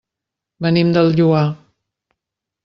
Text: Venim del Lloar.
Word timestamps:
Venim 0.65 0.93
del 0.95 1.13
Lloar. 1.19 1.43